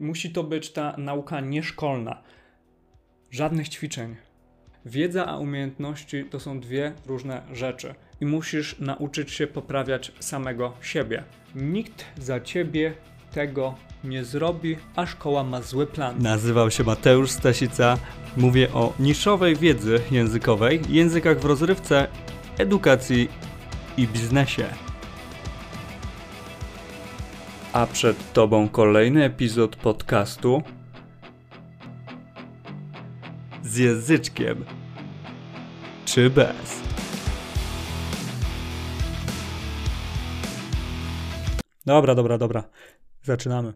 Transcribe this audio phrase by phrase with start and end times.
[0.00, 2.22] Musi to być ta nauka nieszkolna.
[3.30, 4.16] Żadnych ćwiczeń.
[4.86, 11.24] Wiedza a umiejętności to są dwie różne rzeczy i musisz nauczyć się poprawiać samego siebie.
[11.54, 12.94] Nikt za ciebie
[13.32, 13.74] tego
[14.04, 16.22] nie zrobi, a szkoła ma zły plan.
[16.22, 17.98] Nazywam się Mateusz Stasica.
[18.36, 22.08] Mówię o niszowej wiedzy językowej, językach w rozrywce,
[22.58, 23.28] edukacji
[23.96, 24.87] i biznesie.
[27.72, 30.62] A przed Tobą kolejny epizod podcastu
[33.62, 34.64] z języczkiem
[36.04, 36.82] czy bez.
[41.86, 42.68] Dobra, dobra, dobra.
[43.22, 43.72] Zaczynamy.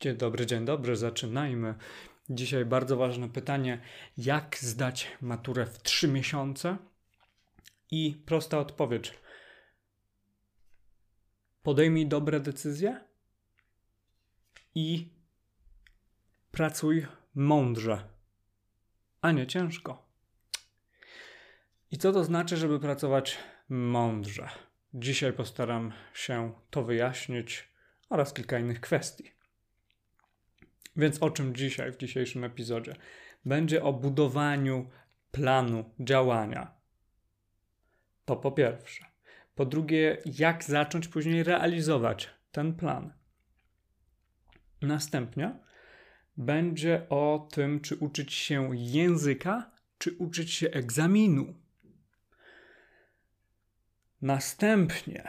[0.00, 1.74] Dzień dobry, dzień dobry, zaczynajmy.
[2.30, 3.80] Dzisiaj bardzo ważne pytanie:
[4.16, 6.76] jak zdać maturę w 3 miesiące?
[7.90, 9.14] I prosta odpowiedź:
[11.62, 13.00] podejmij dobre decyzje
[14.74, 15.08] i
[16.50, 18.08] pracuj mądrze,
[19.22, 20.10] a nie ciężko.
[21.90, 24.48] I co to znaczy, żeby pracować mądrze?
[24.94, 27.68] Dzisiaj postaram się to wyjaśnić
[28.08, 29.30] oraz kilka innych kwestii.
[30.96, 32.96] Więc o czym dzisiaj w dzisiejszym epizodzie?
[33.44, 34.90] Będzie o budowaniu
[35.30, 36.74] planu działania.
[38.24, 39.09] To po pierwsze.
[39.60, 43.12] Po drugie, jak zacząć później realizować ten plan.
[44.82, 45.58] Następnie
[46.36, 51.54] będzie o tym, czy uczyć się języka, czy uczyć się egzaminu.
[54.22, 55.28] Następnie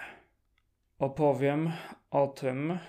[1.00, 1.72] opowiem
[2.12, 2.80] o tym,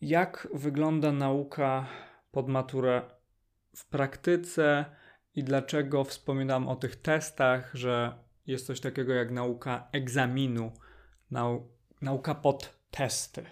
[0.00, 1.86] jak wygląda nauka
[2.30, 3.02] pod maturę
[3.76, 4.84] w praktyce
[5.34, 8.14] i dlaczego wspominam o tych testach, że
[8.46, 10.72] jest coś takiego jak nauka egzaminu,
[11.30, 11.68] nau
[12.02, 13.44] nauka pod testy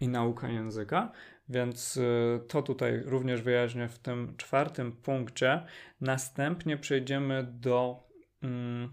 [0.00, 1.12] i nauka języka.
[1.48, 5.66] Więc y, to tutaj również wyjaśnię w tym czwartym punkcie.
[6.00, 8.08] Następnie przejdziemy do
[8.42, 8.92] mm,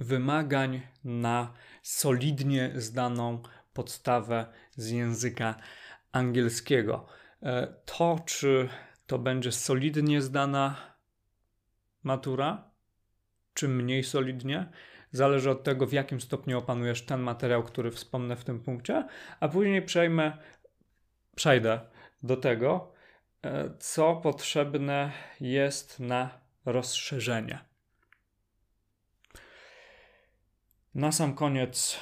[0.00, 3.42] wymagań na solidnie zdaną
[3.72, 5.54] podstawę z języka
[6.12, 7.06] angielskiego.
[7.42, 8.68] E, to, czy
[9.06, 10.93] to będzie solidnie zdana
[12.04, 12.70] matura,
[13.54, 14.68] czy mniej solidnie,
[15.12, 19.06] zależy od tego, w jakim stopniu opanujesz ten materiał, który wspomnę w tym punkcie,
[19.40, 20.38] a później przejmę,
[21.36, 21.80] przejdę
[22.22, 22.92] do tego,
[23.42, 27.58] e, co potrzebne jest na rozszerzenie.
[30.94, 32.00] Na sam koniec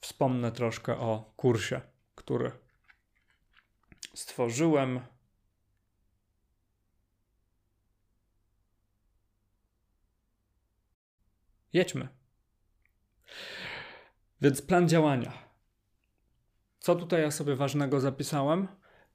[0.00, 1.80] wspomnę troszkę o kursie,
[2.14, 2.52] który
[4.14, 5.00] stworzyłem.
[11.76, 12.08] Jedźmy.
[14.40, 15.32] Więc plan działania.
[16.78, 18.68] Co tutaj ja sobie ważnego zapisałem?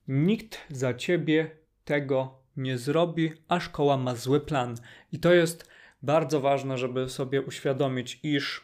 [0.08, 4.76] Nikt za ciebie tego nie zrobi, a szkoła ma zły plan.
[5.12, 5.70] I to jest
[6.02, 8.62] bardzo ważne, żeby sobie uświadomić, iż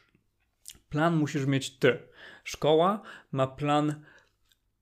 [0.89, 1.99] plan musisz mieć ty.
[2.43, 4.03] Szkoła ma plan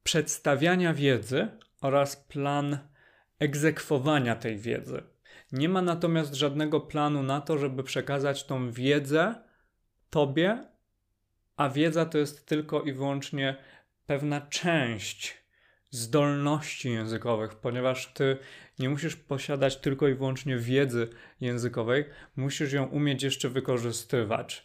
[0.03, 1.47] przedstawiania wiedzy
[1.81, 2.77] oraz plan
[3.39, 5.14] egzekwowania tej wiedzy.
[5.55, 9.35] Nie ma natomiast żadnego planu na to, żeby przekazać tą wiedzę
[10.09, 10.65] tobie,
[11.57, 13.55] a wiedza to jest tylko i wyłącznie
[14.05, 15.37] pewna część
[15.89, 18.37] zdolności językowych, ponieważ ty
[18.79, 21.09] nie musisz posiadać tylko i wyłącznie wiedzy
[21.41, 22.05] językowej,
[22.35, 24.63] musisz ją umieć jeszcze wykorzystywać.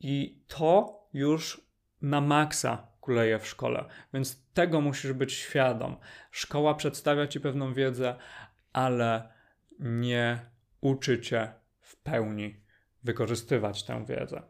[0.00, 1.60] I to już
[2.02, 3.84] na maksa kuleje w szkole,
[4.14, 5.96] więc tego musisz być świadom.
[6.30, 8.14] Szkoła przedstawia ci pewną wiedzę,
[8.72, 9.37] ale
[9.78, 10.40] nie
[10.80, 12.60] uczy cię w pełni
[13.04, 14.42] wykorzystywać tę wiedzę.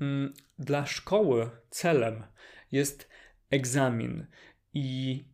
[0.00, 2.22] Mm, dla szkoły celem
[2.72, 3.08] jest
[3.50, 4.26] egzamin
[4.74, 5.24] i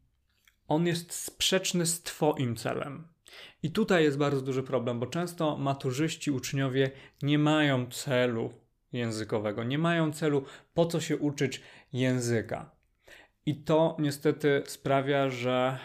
[0.68, 3.08] on jest sprzeczny z Twoim celem.
[3.62, 6.90] I tutaj jest bardzo duży problem, bo często maturzyści, uczniowie
[7.22, 8.52] nie mają celu
[8.92, 10.44] językowego, nie mają celu,
[10.74, 11.62] po co się uczyć
[11.92, 12.70] języka.
[13.46, 15.78] I to niestety sprawia, że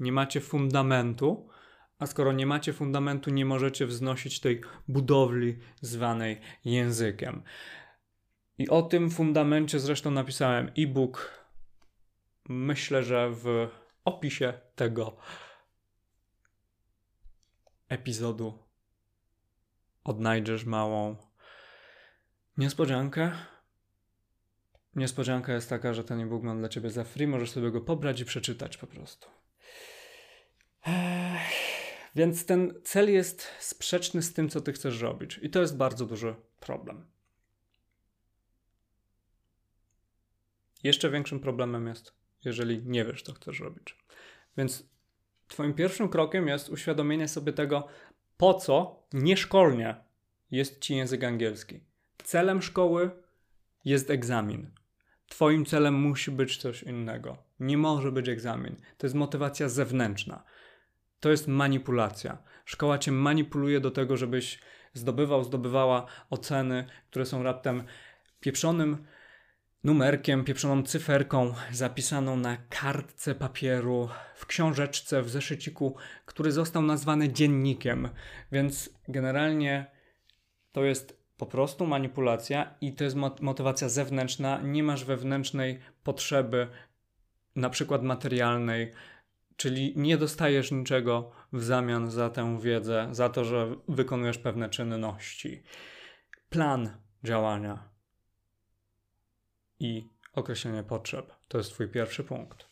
[0.00, 1.48] nie macie fundamentu,
[1.98, 7.42] a skoro nie macie fundamentu, nie możecie wznosić tej budowli zwanej językiem.
[8.58, 11.44] I o tym fundamencie zresztą napisałem e-book
[12.48, 13.68] myślę, że w
[14.04, 15.16] opisie tego
[17.88, 18.58] epizodu
[20.04, 21.16] odnajdziesz małą
[22.56, 23.32] niespodziankę.
[24.94, 28.20] Niespodzianka jest taka, że ten e-book mam dla ciebie za free, możesz sobie go pobrać
[28.20, 29.28] i przeczytać po prostu.
[32.14, 36.06] Więc ten cel jest sprzeczny z tym, co ty chcesz robić, i to jest bardzo
[36.06, 37.06] duży problem.
[40.82, 42.12] Jeszcze większym problemem jest,
[42.44, 43.96] jeżeli nie wiesz, co chcesz robić.
[44.56, 44.94] Więc
[45.48, 47.86] Twoim pierwszym krokiem jest uświadomienie sobie tego,
[48.36, 49.96] po co nieszkolnie
[50.50, 51.80] jest Ci język angielski.
[52.24, 53.10] Celem szkoły
[53.84, 54.70] jest egzamin.
[55.28, 57.36] Twoim celem musi być coś innego.
[57.60, 58.76] Nie może być egzamin.
[58.98, 60.44] To jest motywacja zewnętrzna.
[61.24, 62.38] To jest manipulacja.
[62.64, 64.58] Szkoła cię manipuluje do tego, żebyś
[64.92, 67.84] zdobywał, zdobywała oceny, które są raptem
[68.40, 69.06] pieprzonym
[69.84, 78.08] numerkiem, pieprzoną cyferką zapisaną na kartce papieru, w książeczce, w zeszyciku, który został nazwany dziennikiem.
[78.52, 79.86] Więc generalnie
[80.72, 84.60] to jest po prostu manipulacja i to jest motywacja zewnętrzna.
[84.62, 86.68] Nie masz wewnętrznej potrzeby,
[87.56, 88.92] na przykład materialnej,
[89.56, 95.62] czyli nie dostajesz niczego w zamian za tę wiedzę, za to, że wykonujesz pewne czynności.
[96.50, 97.88] Plan działania
[99.80, 102.68] i określenie potrzeb to jest Twój pierwszy punkt.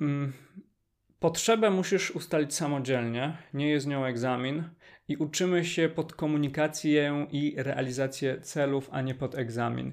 [0.00, 0.32] Mm,
[1.20, 4.68] potrzebę musisz ustalić samodzielnie, nie jest nią egzamin
[5.08, 9.92] i uczymy się pod komunikację i realizację celów, a nie pod egzamin.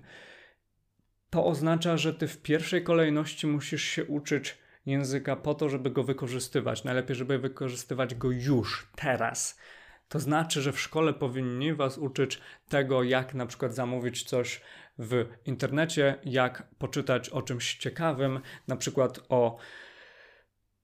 [1.35, 6.03] To oznacza, że ty w pierwszej kolejności musisz się uczyć języka po to, żeby go
[6.03, 6.83] wykorzystywać.
[6.83, 9.59] Najlepiej, żeby wykorzystywać go już, teraz.
[10.09, 14.61] To znaczy, że w szkole powinni was uczyć tego, jak na przykład zamówić coś
[14.99, 19.57] w internecie, jak poczytać o czymś ciekawym, na przykład o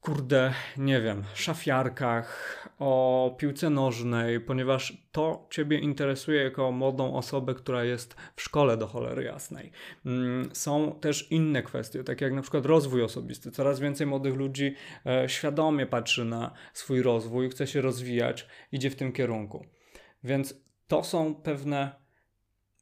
[0.02, 7.84] kurde, nie wiem, szafiarkach, o piłce nożnej, ponieważ to Ciebie interesuje jako młodą osobę, która
[7.84, 9.72] jest w szkole do cholery jasnej.
[10.06, 13.52] Mm, są też inne kwestie, takie jak na przykład rozwój osobisty.
[13.52, 14.76] Coraz więcej młodych ludzi
[15.06, 19.66] e, świadomie patrzy na swój rozwój, chce się rozwijać, idzie w tym kierunku.
[20.24, 21.92] Więc to są pewne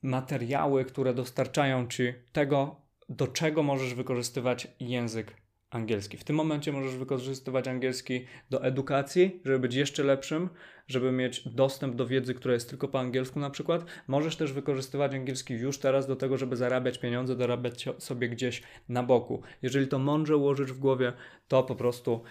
[0.01, 5.35] materiały, które dostarczają Ci tego, do czego możesz wykorzystywać język
[5.69, 6.17] angielski.
[6.17, 10.49] W tym momencie możesz wykorzystywać angielski do edukacji, żeby być jeszcze lepszym,
[10.87, 13.85] żeby mieć dostęp do wiedzy, która jest tylko po angielsku na przykład.
[14.07, 19.03] Możesz też wykorzystywać angielski już teraz do tego, żeby zarabiać pieniądze, dorabiać sobie gdzieś na
[19.03, 19.41] boku.
[19.61, 21.13] Jeżeli to mądrze ułożysz w głowie,
[21.47, 22.23] to po prostu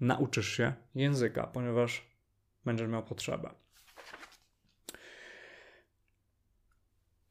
[0.00, 2.10] nauczysz się języka, ponieważ
[2.64, 3.50] będziesz miał potrzebę.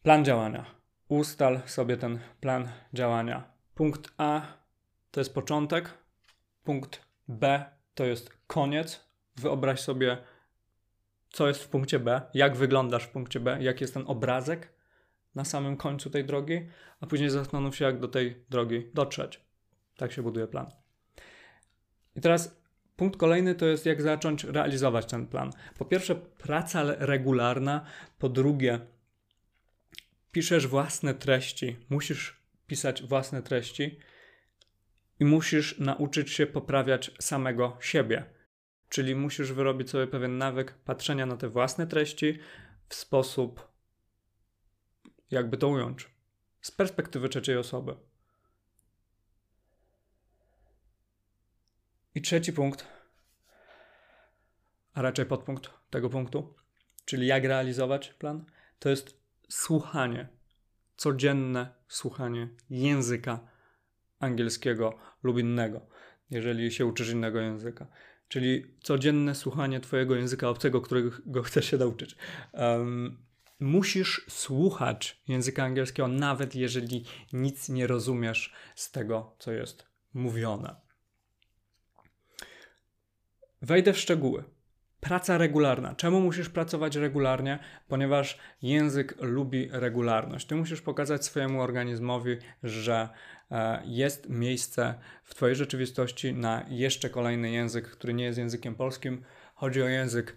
[0.04, 0.66] Plan działania.
[1.08, 3.44] Ustal sobie ten plan działania.
[3.76, 4.63] Punkt A
[5.14, 5.90] to jest początek,
[6.64, 7.66] punkt B
[7.96, 9.06] to jest koniec.
[9.36, 10.18] Wyobraź sobie,
[11.30, 14.74] co jest w punkcie B, jak wyglądasz w punkcie B, jaki jest ten obrazek
[15.36, 16.68] na samym końcu tej drogi,
[17.00, 19.42] a później zastanów się, jak do tej drogi dotrzeć.
[19.98, 20.72] Tak się buduje plan.
[22.16, 22.62] I teraz
[22.96, 25.52] punkt kolejny to jest, jak zacząć realizować ten plan.
[25.78, 27.86] Po pierwsze, praca regularna,
[28.20, 28.80] po drugie,
[30.32, 34.00] piszesz własne treści, musisz pisać własne treści
[35.24, 38.26] i musisz nauczyć się poprawiać samego siebie.
[38.90, 42.40] Czyli musisz wyrobić sobie pewien nawyk patrzenia na te własne treści
[42.90, 43.68] w sposób,
[45.32, 46.10] jakby to ująć,
[46.62, 47.96] z perspektywy trzeciej osoby.
[52.16, 52.88] I trzeci punkt,
[54.94, 56.56] a raczej podpunkt tego punktu,
[57.06, 58.46] czyli jak realizować plan,
[58.80, 59.18] to jest
[59.50, 60.28] słuchanie,
[60.98, 63.53] codzienne słuchanie języka
[64.24, 65.82] angielskiego lub innego,
[66.30, 67.88] jeżeli się uczysz innego języka.
[68.28, 72.16] Czyli codzienne słuchanie Twojego języka obcego, którego chcesz się nauczyć.
[72.54, 73.18] Um,
[73.60, 80.76] musisz słuchać języka angielskiego, nawet jeżeli nic nie rozumiesz z tego, co jest mówione.
[83.62, 84.44] Wejdę w szczegóły.
[85.04, 85.96] Praca regularna.
[85.96, 87.60] Czemu musisz pracować regularnie?
[87.88, 90.48] Ponieważ język lubi regularność.
[90.48, 93.10] Ty musisz pokazać swojemu organizmowi, że
[93.52, 94.94] e, jest miejsce
[95.24, 99.24] w Twojej rzeczywistości na jeszcze kolejny język, który nie jest językiem polskim.
[99.56, 100.36] Chodzi o język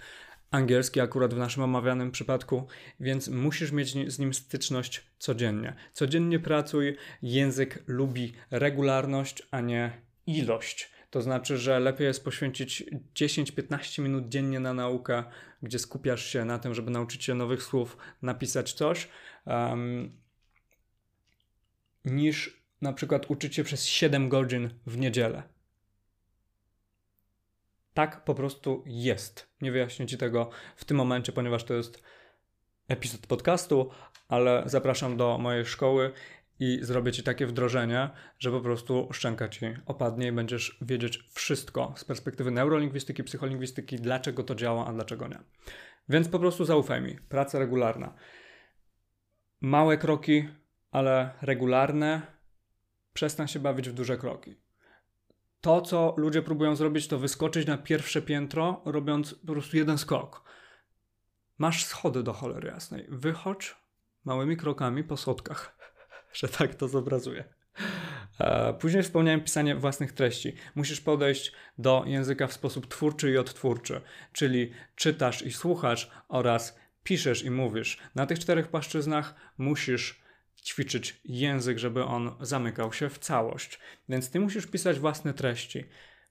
[0.51, 2.67] angielski, akurat w naszym omawianym przypadku,
[3.01, 5.75] więc musisz mieć z nim styczność codziennie.
[5.93, 6.97] Codziennie pracuj.
[7.23, 9.91] Język lubi regularność, a nie
[10.27, 10.96] ilość.
[11.11, 12.85] To znaczy, że lepiej jest poświęcić
[13.15, 15.25] 10-15 minut dziennie na naukę,
[15.63, 19.09] gdzie skupiasz się na tym, żeby nauczyć się nowych słów, napisać coś,
[19.47, 20.21] um,
[22.05, 25.43] niż na przykład uczyć się przez 7 godzin w niedzielę.
[27.95, 29.49] Tak po prostu jest.
[29.61, 32.03] Nie wyjaśnię Ci tego w tym momencie, ponieważ to jest
[32.89, 33.91] epizod podcastu,
[34.29, 36.13] ale zapraszam do mojej szkoły
[36.59, 41.95] i zrobię ci takie wdrożenie, że po prostu szczęka ci opadnie i będziesz wiedzieć wszystko
[41.97, 45.39] z perspektywy neurolingwistyki, psycholingwistyki, dlaczego to działa, a dlaczego nie.
[46.09, 47.19] Więc po prostu zaufaj mi.
[47.29, 48.15] Praca regularna.
[49.61, 50.49] Małe kroki,
[50.91, 52.23] ale regularne.
[53.13, 54.57] Przestań się bawić w duże kroki.
[55.61, 60.45] To, co ludzie próbują zrobić, to wyskoczyć na pierwsze piętro, robiąc po prostu jeden skok.
[61.59, 63.07] Masz schody do cholery jasnej.
[63.09, 63.77] Wychodź
[64.25, 65.76] małymi krokami po schodkach,
[66.37, 67.45] że tak to zobrazuję.
[68.41, 70.55] E, później wspomniałem pisanie własnych treści.
[70.75, 74.01] Musisz podejść do języka w sposób twórczy i odtwórczy,
[74.33, 77.99] czyli czytasz i słuchasz oraz piszesz i mówisz.
[78.15, 80.21] Na tych czterech płaszczyznach musisz
[80.65, 83.79] ćwiczyć język, żeby on zamykał się w całość.
[84.09, 85.85] Więc ty musisz pisać własne treści.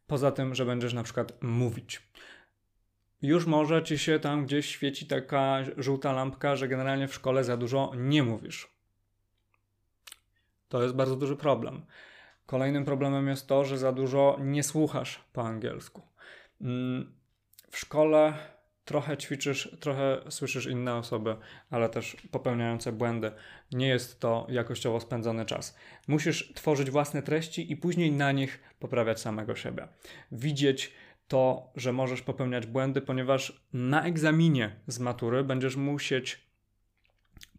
[0.07, 2.01] Poza tym, że będziesz na przykład mówić.
[3.21, 7.57] Już może ci się tam gdzieś świeci taka żółta lampka, że generalnie w szkole za
[7.57, 8.75] dużo nie mówisz.
[10.69, 11.86] To jest bardzo duży problem.
[12.45, 16.01] Kolejnym problemem jest to, że za dużo nie słuchasz po angielsku.
[16.62, 17.15] Mm,
[17.72, 18.34] w szkole
[18.86, 21.36] trochę ćwiczysz, trochę słyszysz inne osoby,
[21.69, 23.31] ale też popełniające błędy.
[23.72, 25.77] Nie jest to jakościowo spędzony czas.
[26.07, 29.88] Musisz tworzyć własne treści i później na nich poprawiać samego siebie.
[30.31, 30.93] Widzieć
[31.27, 36.45] to, że możesz popełniać błędy, ponieważ na egzaminie z matury będziesz musieć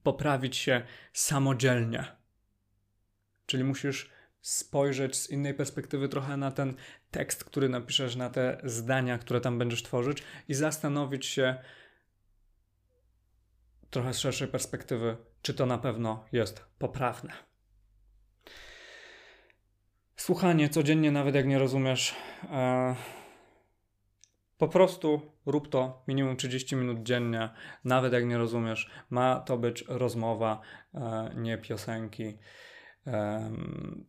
[0.03, 0.83] poprawić się
[1.13, 2.05] samodzielnie.
[3.47, 4.11] Czyli musisz
[4.41, 6.75] spojrzeć z innej perspektywy trochę na ten
[7.11, 11.57] tekst, który napiszesz, na te zdania, które tam będziesz tworzyć i zastanowić się
[13.91, 17.33] trochę z szerszej perspektywy, czy to na pewno jest poprawne.
[20.17, 22.15] Słuchanie codziennie, nawet jak nie rozumiesz,
[22.51, 22.97] e,
[24.59, 27.51] po prostu rób to minimum 30 minut dziennie,
[27.85, 28.91] nawet jak nie rozumiesz.
[29.11, 30.61] Ma to być rozmowa,
[30.95, 32.39] e, nie piosenki.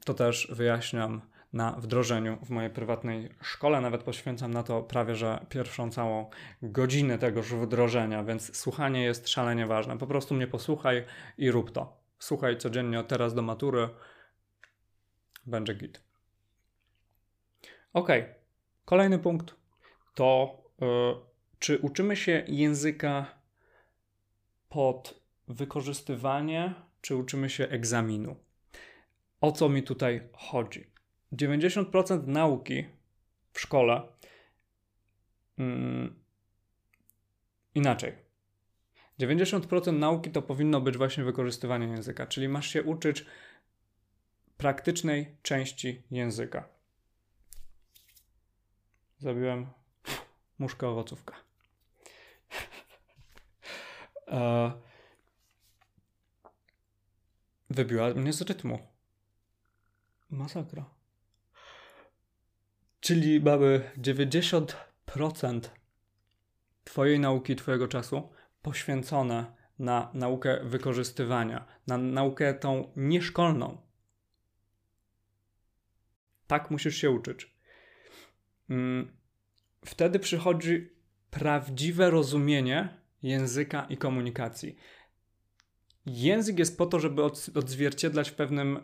[0.05, 1.21] To też wyjaśniam
[1.53, 3.81] na wdrożeniu w mojej prywatnej szkole.
[3.81, 6.29] Nawet poświęcam na to prawie że pierwszą całą
[6.61, 9.97] godzinę tegoż wdrożenia, więc słuchanie jest szalenie ważne.
[9.97, 11.05] Po prostu mnie posłuchaj
[11.37, 11.97] i rób to.
[12.19, 13.89] Słuchaj codziennie od teraz do matury.
[15.45, 16.01] Będzie git.
[17.93, 18.09] Ok.
[18.85, 19.55] Kolejny punkt
[20.15, 20.87] to yy,
[21.59, 23.25] czy uczymy się języka
[24.69, 28.35] pod wykorzystywanie, czy uczymy się egzaminu.
[29.41, 30.87] O co mi tutaj chodzi?
[31.33, 32.85] 90% nauki
[33.51, 34.01] w szkole
[35.57, 36.23] mm,
[37.75, 38.13] inaczej.
[39.19, 43.25] 90% nauki to powinno być właśnie wykorzystywanie języka, czyli masz się uczyć
[44.57, 46.69] praktycznej części języka.
[49.17, 49.67] Zabiłem
[50.59, 51.35] muszkę owocówka.
[54.27, 54.71] e,
[57.69, 58.96] wybiła mnie z rytmu.
[60.29, 60.85] Masakra.
[62.99, 64.73] Czyli mamy 90%
[66.83, 68.29] Twojej nauki, Twojego czasu
[68.61, 73.81] poświęcone na naukę wykorzystywania, na naukę tą nieszkolną.
[76.47, 77.57] Tak musisz się uczyć.
[78.69, 79.11] Mm,
[79.85, 80.89] wtedy przychodzi
[81.29, 84.75] prawdziwe rozumienie języka i komunikacji.
[86.05, 87.23] Język jest po to, żeby
[87.55, 88.79] odzwierciedlać w pewnym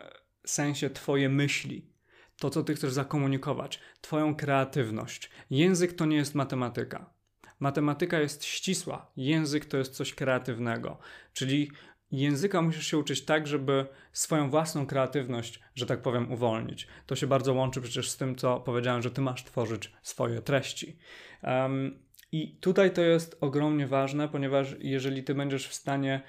[0.46, 1.90] sensie Twoje myśli,
[2.38, 5.30] to co Ty chcesz zakomunikować, Twoją kreatywność.
[5.50, 7.14] Język to nie jest matematyka.
[7.60, 10.98] Matematyka jest ścisła, język to jest coś kreatywnego,
[11.32, 11.70] czyli
[12.10, 16.86] języka musisz się uczyć tak, żeby swoją własną kreatywność, że tak powiem, uwolnić.
[17.06, 20.98] To się bardzo łączy przecież z tym, co powiedziałem, że ty masz tworzyć swoje treści.
[21.42, 21.98] Um,
[22.32, 26.22] I tutaj to jest ogromnie ważne, ponieważ jeżeli ty będziesz w stanie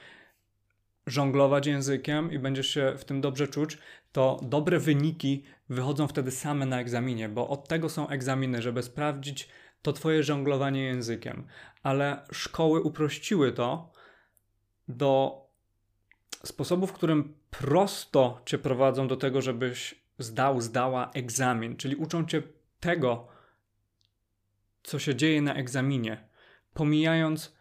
[1.08, 3.78] żonglować językiem i będziesz się w tym dobrze czuć,
[4.12, 9.50] to dobre wyniki wychodzą wtedy same na egzaminie, bo od tego są egzaminy, żeby sprawdzić
[9.82, 11.48] to twoje żonglowanie językiem.
[11.84, 13.92] Ale szkoły uprościły to
[14.88, 15.42] do
[16.44, 22.44] sposobu, w którym prosto cię prowadzą do tego, żebyś zdał, zdała egzamin, czyli uczą cię
[22.80, 23.28] tego,
[24.84, 26.28] co się dzieje na egzaminie,
[26.74, 27.56] pomijając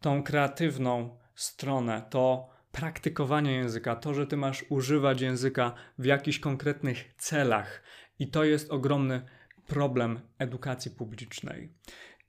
[0.00, 7.14] tą kreatywną stronę, to praktykowanie języka, to, że ty masz używać języka w jakichś konkretnych
[7.18, 7.82] celach.
[8.18, 9.22] I to jest ogromny
[9.66, 11.72] problem edukacji publicznej.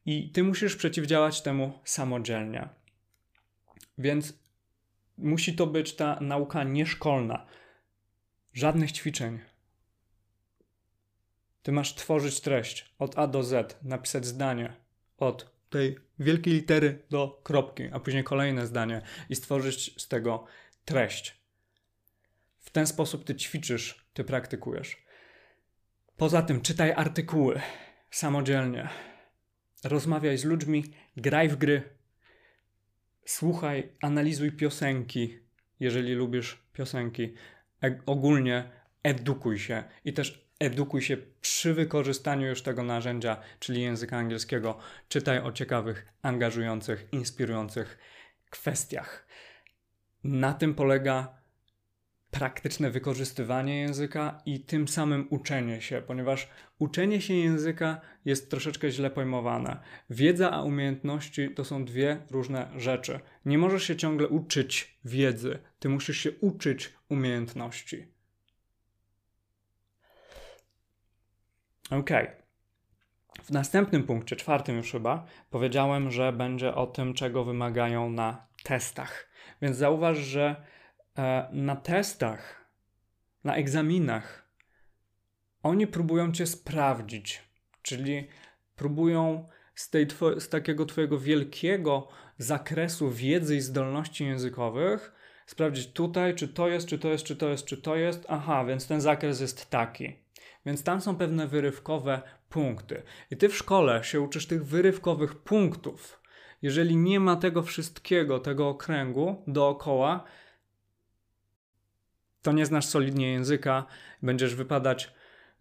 [0.05, 2.69] I ty musisz przeciwdziałać temu samodzielnie.
[3.97, 4.39] Więc
[5.17, 7.45] musi to być ta nauka nieszkolna.
[8.53, 9.39] Żadnych ćwiczeń.
[11.63, 14.73] Ty masz tworzyć treść od A do Z, napisać zdanie
[15.17, 20.45] od tej wielkiej litery do kropki, a później kolejne zdanie i stworzyć z tego
[20.85, 21.41] treść.
[22.59, 25.03] W ten sposób ty ćwiczysz, ty praktykujesz.
[26.17, 27.61] Poza tym czytaj artykuły
[28.11, 28.89] samodzielnie.
[29.83, 30.83] Rozmawiaj z ludźmi,
[31.17, 31.83] graj w gry,
[33.25, 35.39] słuchaj, analizuj piosenki,
[35.79, 37.33] jeżeli lubisz piosenki.
[37.83, 38.71] E ogólnie
[39.03, 44.77] edukuj się i też edukuj się przy wykorzystaniu już tego narzędzia, czyli języka angielskiego.
[45.09, 47.97] Czytaj o ciekawych, angażujących, inspirujących
[48.49, 49.27] kwestiach.
[50.23, 51.41] Na tym polega
[52.31, 56.49] praktyczne wykorzystywanie języka i tym samym uczenie się, ponieważ
[56.79, 59.79] uczenie się języka jest troszeczkę źle pojmowane.
[60.09, 63.19] Wiedza a umiejętności to są dwie różne rzeczy.
[63.45, 68.20] Nie możesz się ciągle uczyć wiedzy, ty musisz się uczyć umiejętności.
[71.91, 72.09] Ok.
[73.43, 79.29] W następnym punkcie, czwartym już chyba, powiedziałem, że będzie o tym, czego wymagają na testach.
[79.61, 80.55] Więc zauważ, że
[81.17, 82.65] e, na testach,
[83.43, 84.51] na egzaminach,
[85.63, 87.41] oni próbują cię sprawdzić,
[87.81, 88.27] czyli
[88.75, 90.07] próbują z, tej
[90.37, 92.07] z takiego twojego wielkiego
[92.37, 95.13] zakresu wiedzy i zdolności językowych
[95.45, 98.25] sprawdzić tutaj, czy to jest, czy to jest, czy to jest, czy to jest.
[98.29, 100.21] Aha, więc ten zakres jest taki.
[100.65, 103.03] Więc tam są pewne wyrywkowe punkty.
[103.31, 106.21] I ty w szkole się uczysz tych wyrywkowych punktów.
[106.61, 110.23] Jeżeli nie ma tego wszystkiego, tego okręgu dookoła,
[112.41, 113.85] to nie znasz solidnie języka,
[114.21, 115.13] będziesz wypadać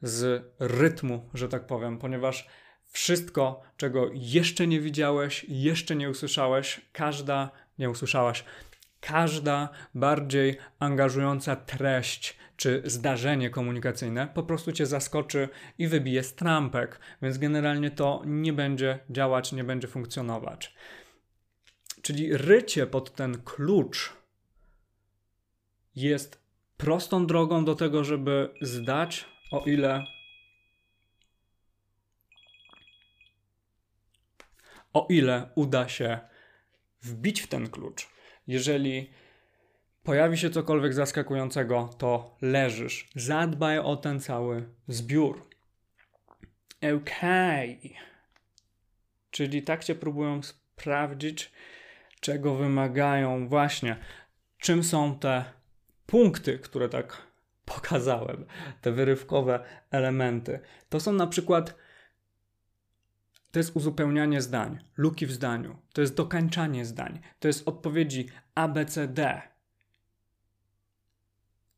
[0.03, 2.49] z rytmu, że tak powiem, ponieważ
[2.85, 8.45] wszystko, czego jeszcze nie widziałeś, jeszcze nie usłyszałeś, każda, nie usłyszałaś,
[9.01, 17.01] każda bardziej angażująca treść czy zdarzenie komunikacyjne po prostu cię zaskoczy i wybije z trampek,
[17.23, 20.75] więc generalnie to nie będzie działać, nie będzie funkcjonować.
[22.03, 24.13] Czyli rycie pod ten klucz
[25.97, 26.41] jest
[26.77, 30.05] prostą drogą do tego, żeby zdać, o ile
[34.93, 36.19] o ile uda się
[37.03, 38.09] wbić w ten klucz.
[38.51, 39.11] Jeżeli
[40.03, 43.09] pojawi się cokolwiek zaskakującego, to leżysz.
[43.15, 45.49] Zadbaj o ten cały zbiór.
[46.79, 47.79] Okej.
[47.79, 48.07] Okay.
[49.31, 51.53] Czyli tak cię próbują sprawdzić,
[52.21, 53.97] czego wymagają właśnie.
[54.59, 55.45] Czym są te
[56.07, 57.23] punkty, które tak
[57.65, 58.47] pokazałem,
[58.81, 60.61] te wyrywkowe elementy.
[60.89, 61.75] To są na przykład
[63.53, 68.69] to jest uzupełnianie zdań, luki w zdaniu, to jest dokańczanie zdań, to jest odpowiedzi A,
[68.69, 69.43] B, C, D.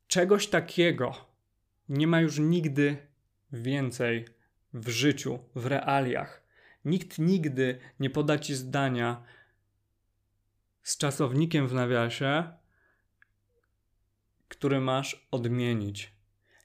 [0.06, 1.14] Czegoś takiego
[1.88, 2.96] nie ma już nigdy
[3.52, 4.24] więcej
[4.74, 6.42] w życiu, w realiach.
[6.84, 9.22] Nikt nigdy nie poda ci zdania
[10.82, 12.52] z czasownikiem w nawiasie,
[14.48, 16.12] który masz odmienić.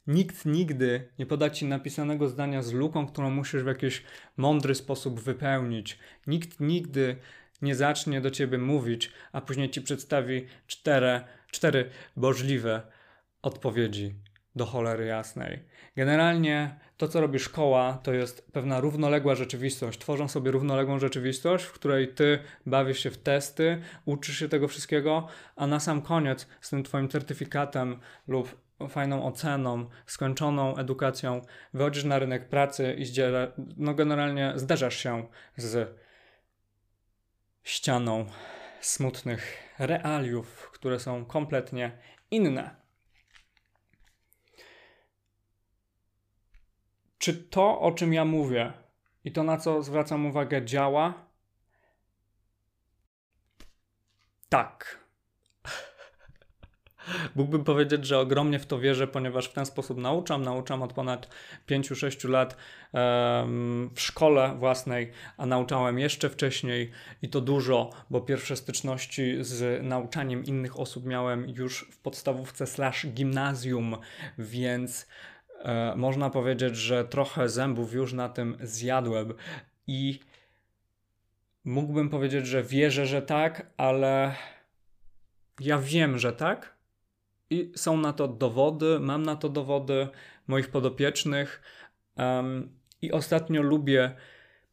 [0.07, 4.03] Nikt nigdy nie poda ci napisanego zdania z luką, którą musisz w jakiś
[4.37, 5.99] mądry sposób wypełnić.
[6.27, 7.15] Nikt nigdy
[7.61, 12.81] nie zacznie do ciebie mówić, a później ci przedstawi cztery, cztery możliwe
[13.41, 14.15] odpowiedzi
[14.55, 15.63] do cholery jasnej.
[15.95, 19.99] Generalnie to, co robi szkoła, to jest pewna równoległa rzeczywistość.
[19.99, 25.27] Tworzą sobie równoległą rzeczywistość, w której ty bawisz się w testy, uczysz się tego wszystkiego,
[25.55, 31.41] a na sam koniec z tym twoim certyfikatem lub fajną oceną, skończoną edukacją,
[31.73, 35.99] wychodzisz na rynek pracy i zdziela, no generalnie zderzasz się z
[37.63, 38.25] ścianą
[38.81, 41.97] smutnych realiów, które są kompletnie
[42.31, 42.75] inne.
[47.17, 48.73] Czy to, o czym ja mówię
[49.23, 51.27] i to, na co zwracam uwagę, działa?
[54.49, 55.06] Tak.
[57.35, 60.41] Mógłbym powiedzieć, że ogromnie w to wierzę, ponieważ w ten sposób nauczam.
[60.43, 61.29] Nauczam od ponad
[61.69, 62.57] 5-6 lat
[63.95, 66.91] w szkole własnej, a nauczałem jeszcze wcześniej
[67.21, 73.07] i to dużo, bo pierwsze styczności z nauczaniem innych osób miałem już w podstawówce slash
[73.07, 73.97] gimnazjum,
[74.37, 75.07] więc
[75.59, 79.33] e, można powiedzieć, że trochę zębów już na tym zjadłem
[79.87, 80.19] i
[81.65, 84.35] mógłbym powiedzieć, że wierzę, że tak, ale
[85.59, 86.76] ja wiem, że tak,
[87.49, 90.07] i są na to dowody, mam na to dowody
[90.47, 91.61] moich podopiecznych.
[92.17, 92.69] Um,
[93.01, 94.11] I ostatnio lubię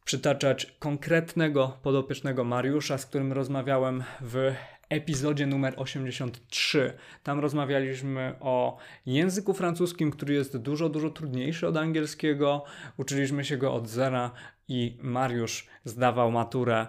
[0.05, 4.53] przytaczać konkretnego podopiecznego Mariusza, z którym rozmawiałem w
[4.89, 6.93] epizodzie numer 83.
[7.23, 12.63] Tam rozmawialiśmy o języku francuskim, który jest dużo, dużo trudniejszy od angielskiego.
[12.97, 14.31] Uczyliśmy się go od zera
[14.67, 16.87] i Mariusz zdawał maturę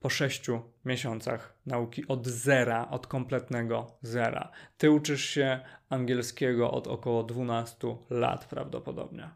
[0.00, 4.50] po sześciu miesiącach nauki od zera, od kompletnego zera.
[4.78, 9.30] Ty uczysz się angielskiego od około 12 lat prawdopodobnie.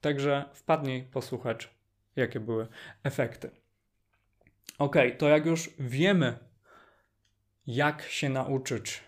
[0.00, 1.70] Także wpadnij posłuchać,
[2.16, 2.68] jakie były
[3.02, 3.50] efekty.
[4.78, 6.38] Ok, to jak już wiemy,
[7.66, 9.04] jak się nauczyć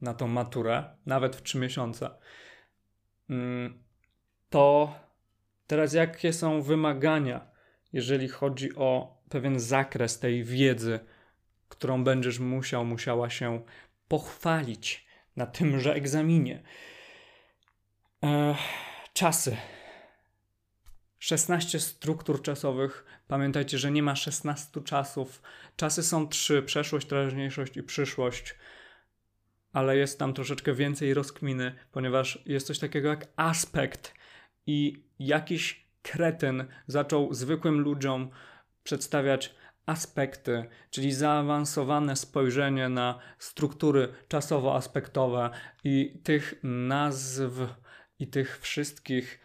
[0.00, 2.10] na tą maturę, nawet w 3 miesiące,
[3.30, 3.82] mm,
[4.50, 4.94] to
[5.66, 7.53] teraz jakie są wymagania,
[7.94, 11.00] jeżeli chodzi o pewien zakres tej wiedzy,
[11.68, 13.62] którą będziesz musiał, musiała się
[14.08, 16.62] pochwalić na tymże egzaminie.
[19.12, 19.56] czasy.
[21.18, 23.04] 16 struktur czasowych.
[23.28, 25.42] Pamiętajcie, że nie ma 16 czasów.
[25.76, 28.54] Czasy są trzy: przeszłość, teraźniejszość i przyszłość.
[29.72, 34.14] Ale jest tam troszeczkę więcej rozkminy, ponieważ jest coś takiego jak aspekt
[34.66, 38.30] i jakiś kretyn zaczął zwykłym ludziom
[38.82, 39.54] przedstawiać
[39.86, 45.50] aspekty, czyli zaawansowane spojrzenie na struktury czasowo-aspektowe
[45.84, 47.50] i tych nazw
[48.18, 49.40] i tych wszystkich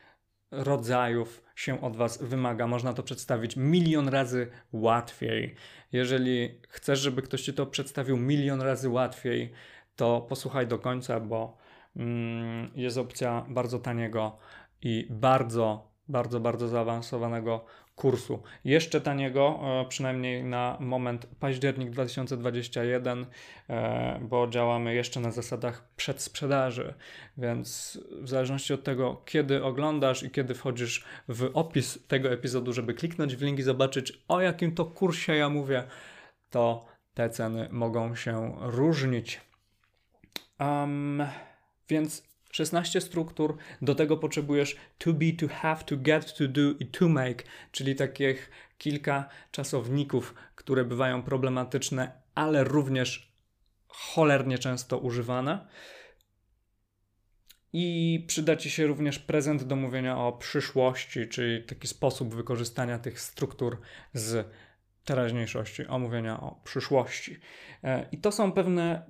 [0.52, 2.68] rodzajów się od Was wymaga.
[2.68, 5.56] Można to przedstawić milion razy łatwiej.
[5.92, 9.52] Jeżeli chcesz, żeby ktoś Ci to przedstawił milion razy łatwiej,
[9.96, 11.58] to posłuchaj do końca, bo
[11.96, 14.38] mm, jest opcja bardzo taniego
[14.82, 18.44] i bardzo, bardzo, bardzo zaawansowanego kursu.
[18.64, 23.26] Jeszcze taniego, e, przynajmniej na moment październik 2021,
[23.70, 26.94] e, bo działamy jeszcze na zasadach przedsprzedaży,
[27.38, 32.94] więc w zależności od tego, kiedy oglądasz i kiedy wchodzisz w opis tego epizodu, żeby
[32.94, 35.84] kliknąć w link i zobaczyć, o jakim to kursie ja mówię,
[36.50, 39.42] to te ceny mogą się różnić.
[40.60, 41.24] Um,
[41.90, 46.86] więc 16 struktur, do tego potrzebujesz to be, to have, to get, to do i
[46.86, 53.34] to make, czyli takich kilka czasowników, które bywają problematyczne, ale również
[53.88, 55.68] cholernie często używane.
[57.74, 63.22] I przyda Ci się również prezent do mówienia o przyszłości, czyli taki sposób wykorzystania tych
[63.22, 63.78] struktur
[64.14, 64.48] z
[65.06, 67.40] teraźniejszości, omówienia o przyszłości.
[67.84, 69.06] E, I to są pewne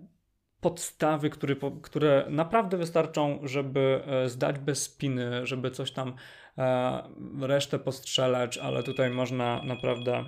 [0.62, 6.16] podstawy, które, które naprawdę wystarczą, żeby e, zdać bez spiny, żeby coś tam
[6.58, 7.04] e,
[7.42, 10.26] resztę postrzelać, ale tutaj można naprawdę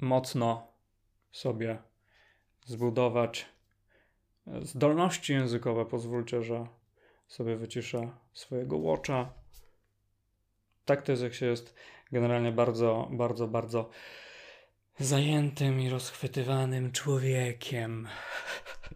[0.00, 0.66] mocno
[1.32, 1.78] sobie
[2.64, 3.46] zbudować
[4.46, 5.86] e, zdolności językowe.
[5.86, 6.66] Pozwólcie, że
[7.28, 9.32] sobie wyciszę swojego watcha.
[10.84, 11.74] Tak to jest, jak się jest
[12.12, 13.90] generalnie bardzo, bardzo, bardzo
[14.98, 18.08] zajętym i rozchwytywanym człowiekiem.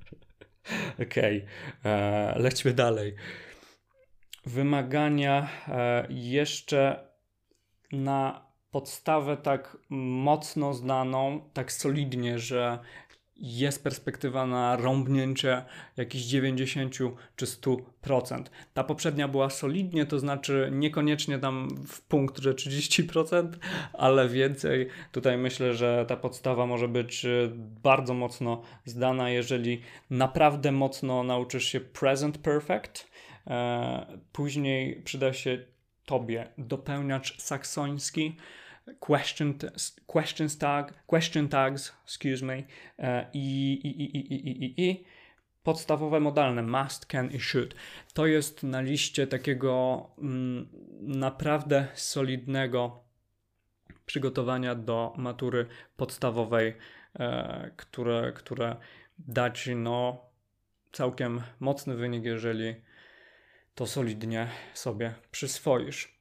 [1.02, 1.46] Okej,
[1.80, 1.92] okay.
[1.92, 3.14] E, lećmy dalej.
[4.46, 7.10] Wymagania e, jeszcze
[7.92, 12.78] na podstawę tak mocno znaną, tak solidnie, że
[13.40, 15.64] jest perspektywa na rąbnięcie
[15.96, 16.94] jakichś 90
[17.36, 18.44] czy 100%.
[18.74, 23.48] Ta poprzednia była solidnie, to znaczy niekoniecznie tam w punkt, że 30%,
[23.92, 24.88] ale więcej.
[25.12, 27.50] Tutaj myślę, że ta podstawa może być y,
[27.82, 33.10] bardzo mocno zdana, jeżeli naprawdę mocno nauczysz się present perfect.
[33.46, 35.58] E, później przyda się
[36.06, 38.36] tobie dopełniacz saksoński
[39.00, 39.54] question,
[40.06, 42.62] question, tag, question tags, excuse me,
[43.32, 45.04] i, i, i, i, i, i, i
[45.62, 47.74] podstawowe modalne must, can i should.
[48.14, 50.68] To jest na liście takiego mm,
[51.00, 53.04] naprawdę solidnego
[54.06, 55.66] przygotowania do matury
[55.96, 56.76] podstawowej,
[57.18, 58.76] e, które, które
[59.18, 60.30] da ci no,
[60.92, 62.74] całkiem mocny wynik, jeżeli
[63.74, 66.19] to solidnie sobie przyswoisz.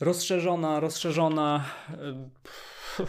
[0.00, 3.06] Rozszerzona, rozszerzona e,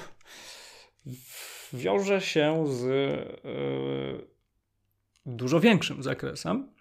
[1.74, 4.34] wiąże się z e,
[5.26, 6.74] dużo większym zakresem.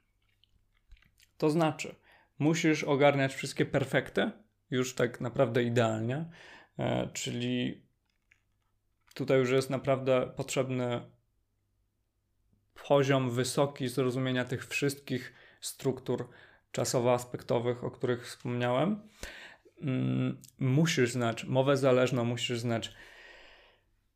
[1.39, 1.95] To znaczy,
[2.39, 4.31] musisz ogarniać wszystkie perfekty
[4.71, 6.31] już tak naprawdę idealnie,
[6.79, 7.83] e, czyli
[9.15, 11.01] tutaj już jest naprawdę potrzebny
[12.89, 16.29] poziom wysoki zrozumienia tych wszystkich struktur
[16.73, 19.09] czasowo-aspektowych, o których wspomniałem.
[19.83, 22.93] Mm, musisz znać mowę zależną, musisz znać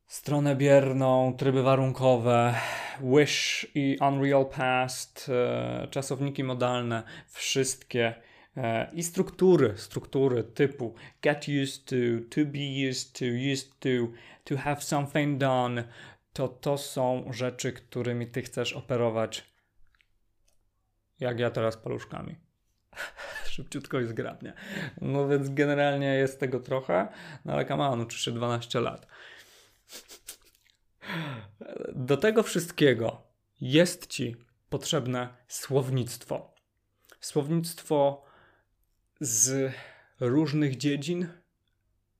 [0.05, 2.55] stronę bierną, tryby warunkowe,
[3.01, 8.15] Wish i Unreal Past, e, czasowniki modalne, wszystkie
[8.57, 11.95] e, i struktury, struktury typu get used to,
[12.29, 13.89] to be used to, used to,
[14.43, 15.83] to have something done,
[16.33, 19.51] to to są rzeczy, którymi ty chcesz operować,
[21.19, 22.35] jak ja teraz paluszkami.
[23.57, 24.53] Szybciutko i zgrabnie.
[25.01, 27.07] No więc generalnie jest tego trochę,
[27.45, 29.07] no ale come uczy się 12 lat.
[31.95, 33.21] Do tego wszystkiego
[33.61, 34.35] jest ci
[34.69, 36.55] potrzebne słownictwo.
[37.19, 38.25] Słownictwo
[39.19, 39.73] z
[40.19, 41.27] różnych dziedzin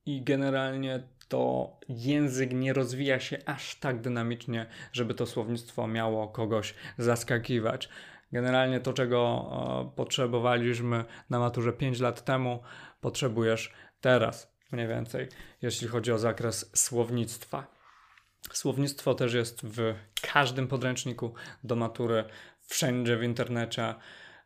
[0.06, 6.73] i generalnie to język nie rozwija się aż tak dynamicznie, żeby to słownictwo miało kogoś
[6.97, 7.89] zaskakiwać.
[8.32, 9.50] Generalnie to, czego
[9.92, 12.60] e, potrzebowaliśmy na maturze 5 lat temu,
[13.02, 15.28] potrzebujesz teraz, mniej więcej,
[15.62, 17.68] jeśli chodzi o zakres słownictwa.
[18.52, 19.94] Słownictwo też jest w
[20.34, 22.24] każdym podręczniku do matury,
[22.62, 23.96] wszędzie w internecie,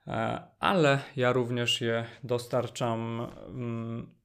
[0.07, 4.15] e, ale ja również je dostarczam mm,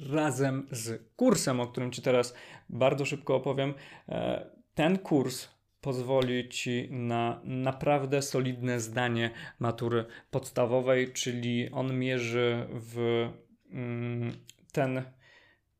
[0.00, 2.34] razem z kursem, o którym Ci teraz
[2.68, 3.74] bardzo szybko opowiem.
[4.08, 5.55] E, ten kurs
[5.86, 13.28] pozwoli Ci na naprawdę solidne zdanie matury podstawowej, czyli on mierzy w
[13.70, 14.32] mm,
[14.72, 15.02] ten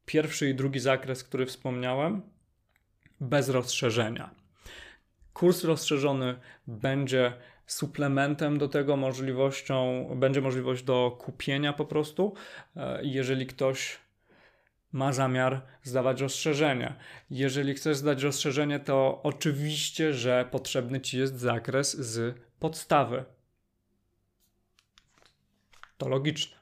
[0.04, 2.22] pierwszy i drugi zakres, który wspomniałem,
[3.20, 4.30] bez rozszerzenia.
[5.32, 6.34] Kurs rozszerzony
[6.66, 7.32] będzie
[7.66, 12.34] suplementem do tego możliwością, będzie możliwość do kupienia po prostu.
[12.76, 13.98] E, jeżeli ktoś
[14.96, 16.94] ma zamiar zdawać rozszerzenie.
[17.30, 23.24] Jeżeli chcesz zdać rozszerzenie, to oczywiście, że potrzebny ci jest zakres z podstawy.
[25.98, 26.56] To logiczne.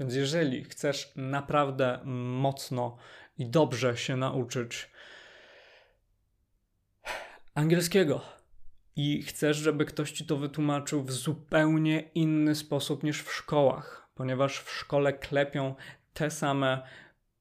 [0.00, 2.96] Więc jeżeli chcesz naprawdę mocno
[3.38, 4.90] i dobrze się nauczyć
[7.54, 8.20] angielskiego
[8.96, 14.58] i chcesz, żeby ktoś ci to wytłumaczył w zupełnie inny sposób niż w szkołach, ponieważ
[14.60, 15.74] w szkole klepią
[16.14, 16.82] te same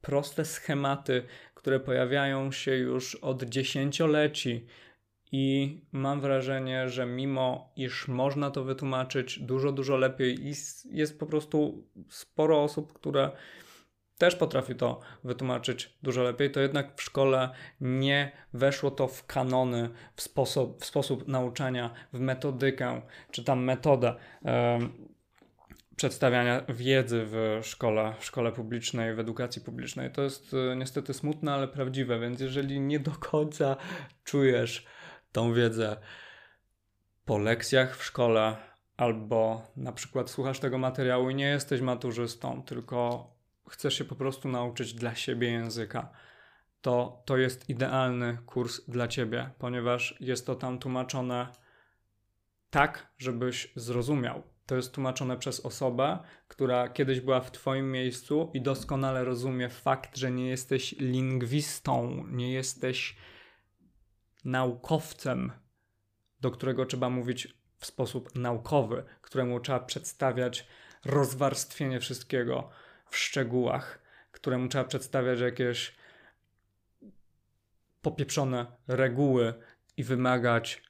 [0.04, 4.66] proste schematy, które pojawiają się już od dziesięcioleci.
[5.32, 10.54] I mam wrażenie, że mimo iż można to wytłumaczyć dużo, dużo lepiej, i
[10.92, 13.32] jest po prostu sporo osób, które
[14.18, 17.50] też potrafi to wytłumaczyć dużo lepiej, to jednak w szkole
[17.82, 24.16] nie weszło to w kanony, w sposób, w sposób nauczania, w metodykę, czy tam metodę
[25.96, 30.12] przedstawiania wiedzy w szkole, w szkole publicznej, w edukacji publicznej.
[30.12, 33.76] To jest e, niestety smutne, ale prawdziwe, więc jeżeli nie do końca
[34.24, 34.86] czujesz
[35.32, 35.98] tą wiedzę
[37.26, 38.58] po lekcjach w szkole,
[38.98, 43.28] albo na przykład słuchasz tego materiału i nie jesteś maturzystą, tylko
[43.70, 46.10] chcesz się po prostu nauczyć dla siebie języka,
[46.82, 51.48] to to jest idealny kurs dla ciebie, ponieważ jest to tam tłumaczone
[52.70, 58.62] tak, żebyś zrozumiał to jest tłumaczone przez osobę, która kiedyś była w Twoim miejscu i
[58.62, 63.16] doskonale rozumie fakt, że nie jesteś lingwistą, nie jesteś
[64.46, 65.52] naukowcem,
[66.42, 70.68] do którego trzeba mówić w sposób naukowy, któremu trzeba przedstawiać
[71.06, 72.70] rozwarstwienie wszystkiego
[73.10, 74.00] w szczegółach,
[74.32, 75.96] któremu trzeba przedstawiać jakieś
[78.02, 79.54] popieprzone reguły
[79.98, 80.84] i wymagać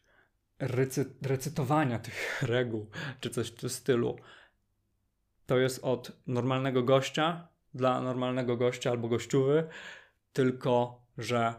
[0.67, 4.15] recy recytowania tych reguł, czy coś w tym stylu.
[5.45, 9.67] To jest od normalnego gościa dla normalnego gościa albo gościuwy,
[10.33, 11.53] tylko że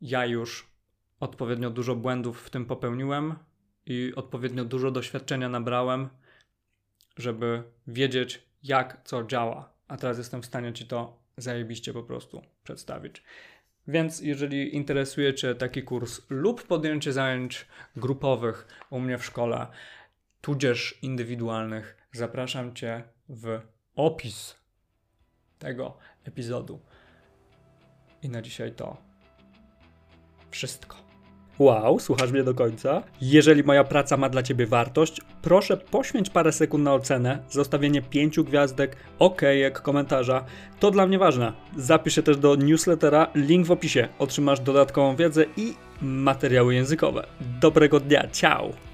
[0.00, 0.70] ja już
[1.20, 3.34] odpowiednio dużo błędów w tym popełniłem
[3.86, 6.08] i odpowiednio dużo doświadczenia nabrałem,
[7.16, 9.72] żeby wiedzieć, jak co działa.
[9.88, 13.22] A teraz jestem w stanie ci to zajebiście po prostu przedstawić.
[13.88, 17.66] Więc jeżeli interesuje Cię taki kurs lub podjęcie zajęć
[17.96, 19.66] grupowych u mnie w szkole,
[20.40, 23.60] tudzież indywidualnych, zapraszam Cię w
[23.96, 24.56] opis
[25.58, 26.80] tego epizodu.
[28.22, 28.96] I na dzisiaj to
[30.50, 31.09] wszystko.
[31.60, 33.02] Wow, słuchasz mnie do końca?
[33.20, 38.44] Jeżeli moja praca ma dla Ciebie wartość, proszę poświęć parę sekund na ocenę, zostawienie pięciu
[38.44, 40.44] gwiazdek, ok, jak komentarza.
[40.80, 41.52] To dla mnie ważne.
[41.76, 44.08] Zapisz się też do newslettera, link w opisie.
[44.18, 47.26] Otrzymasz dodatkową wiedzę i materiały językowe.
[47.60, 48.89] Dobrego dnia, ciao!